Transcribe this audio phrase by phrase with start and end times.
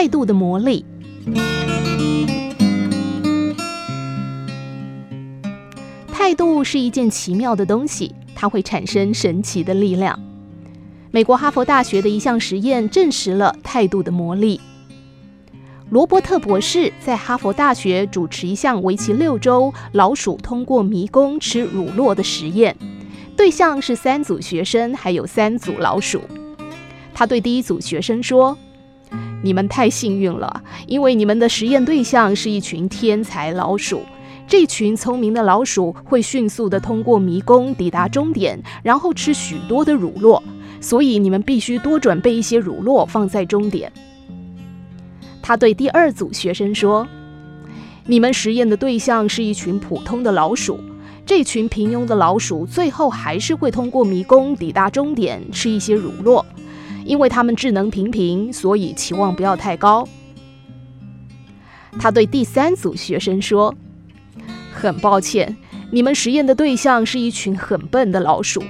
[0.00, 0.82] 态度的魔力。
[6.10, 10.18] 态度是一件奇妙的东西，它会产生神奇的力量。
[11.10, 14.58] 美国哈佛大学的一项实验证实了态度的魔力。
[15.90, 22.74] 罗伯特博士在哈佛大学主持一项为期六周、老鼠通过迷宫吃乳酪的实验，
[23.36, 26.22] 对象是三组学生，还有三组老鼠。
[27.12, 28.56] 他对第一组学生说
[29.42, 34.02] ：“你们太幸运了，因为你们的实验对象是一群天才老鼠。
[34.46, 40.42] 这群聪明的老鼠会迅速地通过迷宫抵达终点，然后吃许多的乳酪。
[40.80, 43.92] 所以你们必须多准备一些乳酪放在终点。”
[45.42, 47.06] 他对第二组学生说
[48.06, 50.80] ：“你们实验的对象是一群普通的老鼠，
[51.24, 56.44] 这群平庸的老鼠最后还是会通过迷宫抵达终点，吃一些乳酪。
[57.10, 60.06] 因为他们智能平平，所以期望不要太高。”
[61.98, 63.74] 他对第三组学生说
[64.72, 65.56] ：“很抱歉，
[65.90, 68.62] 你们实验的对象是一群很笨的老鼠。”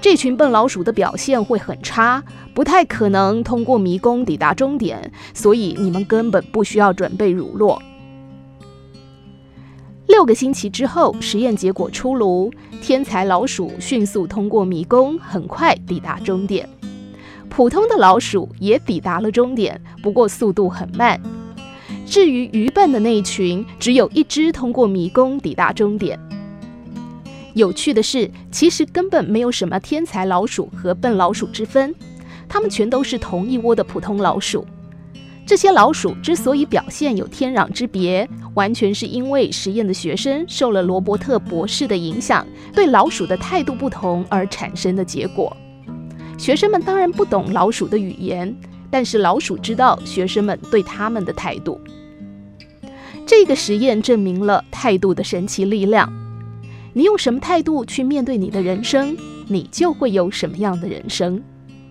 [0.00, 2.22] 这群笨老鼠的表现会很差，
[2.54, 7.80] 不太可能通过迷宫抵达终点，所以你们根本不需要准备乳酪。
[10.06, 16.68] 六个星期之后，实验结果出炉，天才老鼠迅速通过迷宫，很快抵达终点。
[17.48, 21.20] 普通的老鼠也抵达了终点，不过速度很慢。
[22.06, 26.18] 至于愚笨的那一群，只有一只通过迷宫抵达终点。
[27.54, 31.94] 有趣的是，其实根本没有什么天才老鼠和笨老鼠之分，
[32.48, 34.64] 它们全都是同一窝的普通老鼠。
[35.44, 45.56] 这些老鼠之所以表现有天壤之别，完全是因为实验的学生受了罗伯特博士的影响，对老鼠的态度不同而产生的结果。
[46.38, 48.56] 学生们当然不懂老鼠的语言，
[48.90, 51.78] 但是老鼠知道学生们对他们的态度。
[53.26, 56.10] 这个实验证明了态度的神奇力量。
[56.94, 59.16] 你用什么态度去面对你的人生，
[59.48, 61.42] 你就会有什么样的人生。